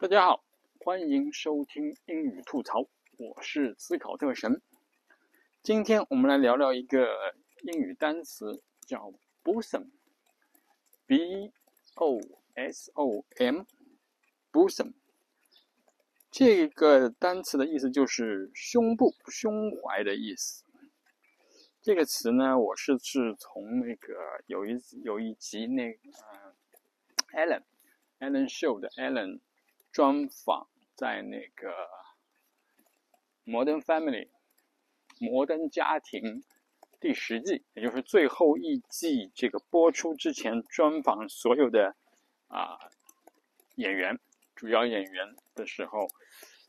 [0.00, 0.42] 大家好，
[0.82, 4.62] 欢迎收听英语吐槽，我是思考特神。
[5.62, 7.34] 今天我们来聊聊一个
[7.64, 9.12] 英语单词，叫
[9.44, 9.92] bosom，b
[11.96, 12.18] o
[12.54, 14.94] s o m，bosom。
[16.30, 20.64] 这个单词的意思就是胸部、胸怀的意思。
[21.82, 24.14] 这个词呢，我是是从那个
[24.46, 25.98] 有一有一集那个
[27.34, 27.64] Alan
[28.18, 29.40] Alan Show 的 Alan
[29.92, 31.88] 专访，在那个
[33.44, 34.28] 摩登 Family
[35.18, 36.42] 摩登家庭
[37.00, 41.94] 第十季，也就是最后一季这个播出之前，专访所有的
[42.48, 42.78] 啊
[43.76, 44.18] 演员。
[44.56, 46.10] 主要演员的时候，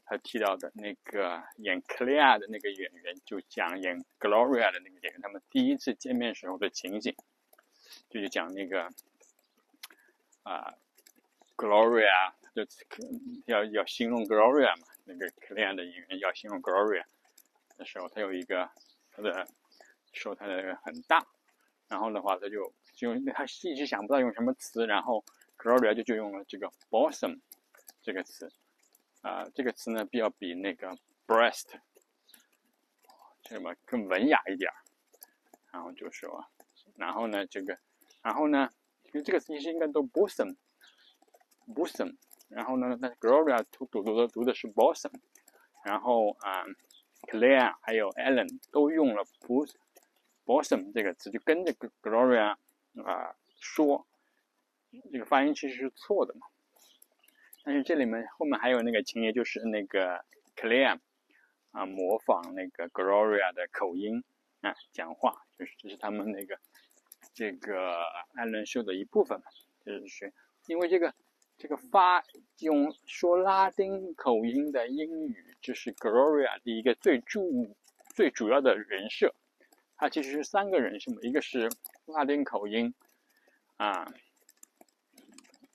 [0.06, 7.14] 他提到的那个演 Claire 的那个演员，就讲演 Gloria 的那个演员，他们第一次见面时候的情景，
[8.10, 8.90] 就是讲那个
[10.44, 10.74] 啊
[11.58, 12.66] Gloria，就
[13.46, 17.06] 要要形容 Gloria 嘛，那个 Claire 的演员要形容 Gloria
[17.78, 18.70] 的时候，他有一个
[19.12, 19.48] 他的
[20.14, 21.26] 说他的很大，
[21.88, 25.24] 然后的话他就就他一直想不到用什么词，然后
[25.58, 27.38] Gloria 就就用了这个 b o s s o m。
[28.04, 28.52] 这个词，
[29.22, 31.68] 啊，这个词呢，比较比那个 breast，
[33.44, 34.76] 这么更文雅一点儿。
[35.72, 36.48] 然后就说，
[36.96, 37.78] 然后呢，这个，
[38.24, 38.72] 然后呢，
[39.04, 42.18] 因为这个词其实应该读 bosom，bosom。
[42.52, 45.12] 然后呢，那 Gloria 读读读的读的是 bosom。
[45.84, 46.64] 然后啊
[47.24, 49.24] ，Claire 还有 Ellen 都用了
[50.46, 52.56] bosom 这个词，就跟着 Gloria
[53.04, 54.06] 啊说，
[55.12, 56.48] 这个发音其实是错的嘛。
[57.64, 60.24] 但是这里面后面还有那个情节，就是那个
[60.56, 61.00] Claire
[61.72, 64.24] 啊模仿那个 Gloria 的口音
[64.62, 66.60] 啊讲话，就是这是他们那个
[67.34, 68.04] 这个
[68.36, 69.46] 艾伦秀的一部分嘛，
[69.84, 70.34] 就是学，
[70.68, 71.14] 因为这个
[71.62, 72.24] 这个发
[72.58, 77.78] 用说拉丁口音的英语，就是 Gloria 的一个最主
[78.16, 79.36] 最主要的人设，
[79.96, 81.70] 它其实是三个人设嘛，一个是
[82.08, 82.96] 拉丁口音
[83.78, 84.12] 啊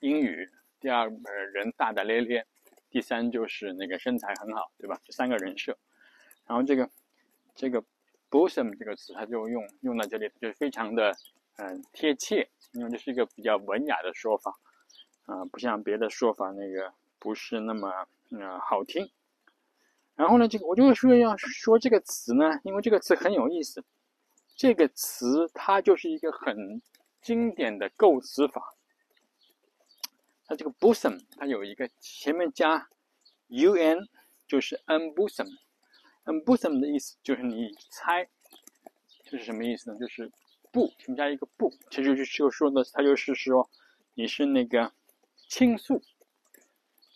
[0.01, 0.51] 英语。
[0.81, 2.45] 第二个人大大咧咧，
[2.89, 4.99] 第三就是那个身材很好，对吧？
[5.05, 5.77] 这三个人设，
[6.45, 6.89] 然后这个
[7.55, 7.81] 这个
[8.29, 11.15] bosom 这个词，它就用用到这里，就非常的
[11.55, 14.53] 嗯贴切，因为这是一个比较文雅的说法，
[15.27, 19.11] 啊，不像别的说法那个不是那么嗯好听。
[20.15, 23.83] 然后呢，这个我就说要说这个词呢，因为这个词很有意思，
[24.55, 26.81] 这个词它就是一个很
[27.21, 28.73] 经典的构词法。
[30.47, 32.87] 它这个 bosom 它有一个前面加
[33.49, 34.07] un，
[34.47, 38.27] 就是 unbosom，unbosom 的意思就是你猜
[39.25, 39.99] 这是什么意思呢？
[39.99, 40.31] 就是
[40.71, 43.69] 不，前面加一个不，其实就就说的，它就是说
[44.13, 44.93] 你是那个
[45.47, 46.01] 倾诉，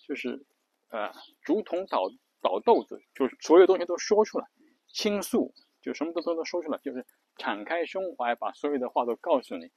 [0.08, 0.46] 就是
[0.90, 1.12] 呃
[1.42, 2.10] 竹筒倒
[2.42, 4.48] 倒豆子，就是所有东西都说出来，
[4.88, 7.06] 倾诉就什么都都都说出来，就是
[7.38, 9.72] 敞开胸怀，把所有的话都告诉你，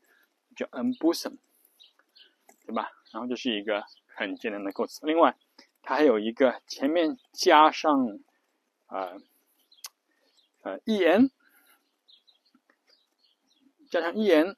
[0.56, 1.36] 叫 unbosom。
[2.66, 2.90] 对吧？
[3.12, 5.04] 然后这是一个很简单的构词。
[5.04, 5.36] 另外，
[5.82, 8.20] 它还有一个前面加上
[8.86, 9.18] 啊
[10.62, 11.28] 呃 en，
[13.90, 14.56] 加上 en，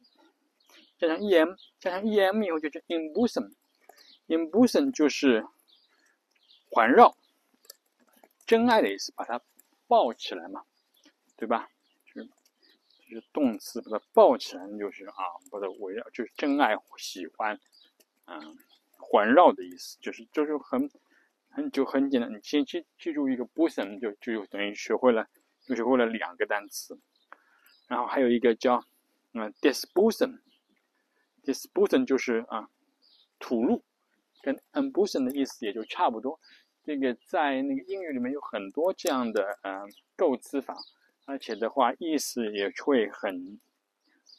[0.99, 3.55] 加上 em，加上 em 以后就是 embosom。
[4.29, 5.47] Embosom 就是
[6.71, 7.17] 环绕、
[8.47, 9.41] 真爱的意思，把它
[9.87, 10.65] 抱起来嘛，
[11.37, 11.71] 对吧？
[12.07, 12.29] 就是
[13.09, 15.15] 就是动词把它抱起来，就是啊，
[15.51, 17.59] 把它围绕，就是真爱、喜欢。
[18.29, 18.59] 嗯，
[18.99, 20.91] 环绕的意思就是就是很
[21.49, 25.29] 很就很简单，你先记记住一个 bosom 就就等于学会了，
[25.65, 26.99] 就学会了两个单词，
[27.87, 28.85] 然后还有一个叫
[29.33, 32.69] 嗯 disbosom，disbosom 就是啊
[33.39, 33.85] 吐露，
[34.47, 36.39] 跟 unbosom 的意思也就差不多。
[36.85, 40.77] 这个在那个英语里面有很多这样的嗯构词法，
[41.25, 43.59] 而且的话意思也会很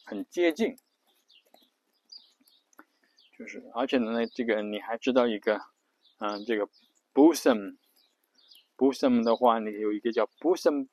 [0.06, 0.78] 很接近。
[3.38, 5.62] 就是，而且呢，这个你还知道一个，
[6.20, 6.70] 嗯，这个
[7.14, 10.88] bosom，bosom 的话，你有一个叫 bosom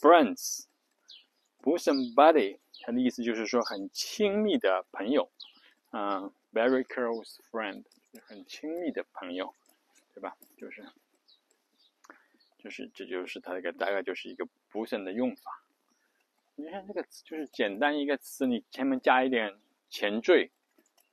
[0.00, 5.30] friends，bosom buddy，它的意思就是说很亲密的朋友，
[5.92, 7.84] 嗯，very close friend，
[8.20, 9.54] 很亲密的朋友，
[10.14, 10.36] 对吧？
[10.56, 10.84] 就是，
[12.58, 15.62] 就是，这就是它一个大概就是一个补声的用法。
[16.54, 19.58] 你看这个词，就是简单一个词，你前面加一点
[19.88, 20.50] 前缀，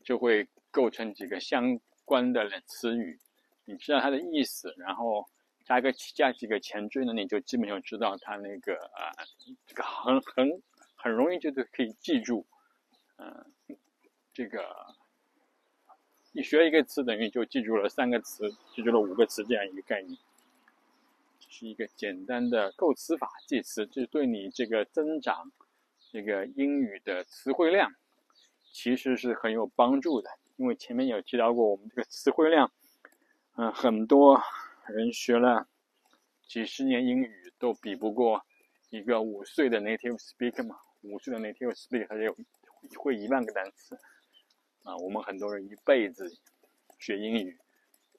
[0.04, 0.48] 就会。
[0.76, 3.20] 构成几个相关的词语，
[3.66, 5.24] 你知道它的意思，然后
[5.64, 9.14] 加个加几个前缀呢，你就基本上知道它那个啊，
[9.68, 10.64] 这个很很
[10.96, 12.44] 很容易就是可以记住，
[13.18, 13.54] 嗯，
[14.34, 14.66] 这个
[16.36, 20.18] 你学一个词等于就记住了三个词，记住了五个词这样一个概念。
[21.56, 25.52] 是一个简单的构词法记词，这对你这个增长
[26.12, 27.94] 这个英语的词汇量
[28.72, 30.32] 其实是很有帮助的。
[30.56, 32.72] 因为前面有提到过，我们这个词汇量，
[33.56, 34.42] 嗯，很多
[34.88, 35.68] 人学了
[36.48, 38.44] 几十年英语都比不过
[38.90, 40.78] 一个五岁的 native speaker 嘛。
[41.04, 43.96] 五岁的 native speaker 他就会一万个单词
[44.84, 46.38] 啊，我们很多人一辈子
[47.00, 47.60] 学英语。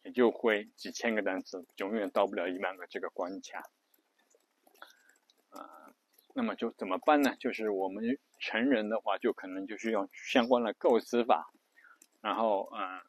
[0.02, 3.70] 也就会几千个单词，永远到不了一万个这个关卡。
[5.48, 5.94] 啊，
[6.34, 7.34] 那么就怎么办呢？
[7.36, 11.50] 就是我们成人的话，就可能就是用相关的构词法，
[12.20, 13.00] 然后嗯，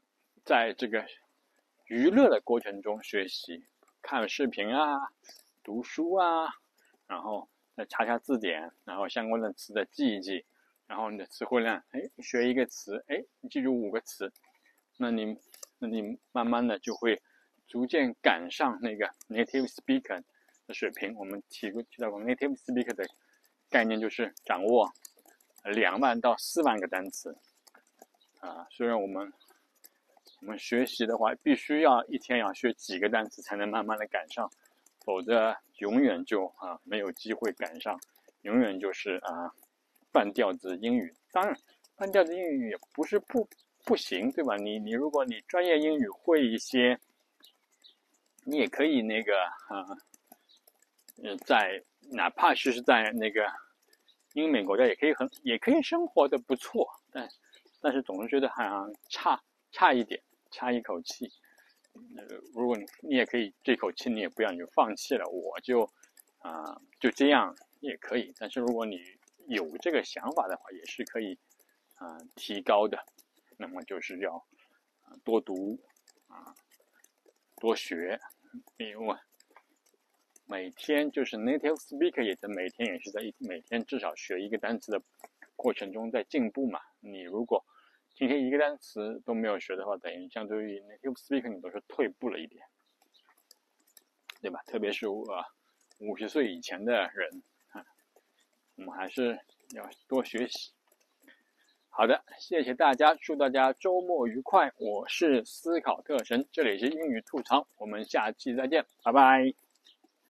[0.46, 1.06] 在这个
[1.88, 3.66] 娱乐的过程中学习，
[4.02, 5.12] 看视频啊，
[5.62, 6.48] 读书啊，
[7.08, 10.46] 然后再查查字典，然后相关的词的记一记，
[10.88, 14.32] 然后你的词汇量，哎，学一个词，哎，你记住五个词，
[14.98, 15.38] 那你。
[15.78, 17.22] 那你慢慢的就会
[17.68, 20.24] 逐渐赶上那个 native speaker
[20.66, 21.14] 的水平。
[21.16, 23.06] 我们提过提到过 native speaker 的
[23.70, 24.90] 概念就是掌握
[25.66, 27.38] 两万到四万个单词
[28.40, 28.66] 啊。
[28.72, 29.34] 虽然我们
[30.40, 34.50] 我们学习的话，必须要一天要学几个单词才能慢慢的赶上，
[35.04, 38.00] 否则永远就啊没有机会赶上，
[38.44, 39.54] 永远就是啊
[40.16, 41.14] 半吊子英语。
[41.34, 41.54] 当然，
[41.98, 43.46] 半吊子英语也不是不。
[43.88, 44.56] 不行，对吧？
[44.56, 47.00] 你你如果你专业英语会一些，
[48.44, 49.32] 你也可以那个
[49.70, 49.86] 啊，
[51.22, 53.46] 呃，在哪怕是是在那个
[54.34, 57.30] 英美国家，也可以很也可以生活的不错，但
[57.80, 59.40] 但是总是觉得好像差
[59.72, 60.20] 差一点，
[60.50, 61.30] 差一口气。
[62.18, 62.24] 呃，
[62.56, 65.88] 如果你你也可以这口气你也不要，你就放弃了，我就
[66.40, 68.34] 啊就这样也可以。
[68.40, 69.00] 但是如果你
[69.48, 71.38] 有这个想法的话，也是可以
[71.96, 73.06] 啊提高的。
[73.58, 74.46] 那么就是要
[75.24, 75.80] 多读
[76.28, 76.54] 啊，
[77.56, 78.20] 多学，
[78.78, 79.18] 因为
[80.46, 85.02] 每天就是 native speaker 也在每天也是在一每天至少学一个单词的
[85.56, 86.82] 过程中在进步嘛。
[87.00, 87.66] 你如果
[88.14, 92.66] 今天一个单词都没有学的话，等于相对于 native speaker 你都是退步了一点，
[94.42, 94.62] 对吧？
[94.66, 95.26] 特别是我
[96.00, 97.44] 五十岁以前的人，
[98.78, 99.40] 我们还是
[99.74, 100.72] 要多学习。
[101.90, 104.72] 好的，谢谢大家，祝大家周末愉快。
[104.78, 109.65] 我是思考特神，这里是英语吐槽，我们下期再见，拜拜。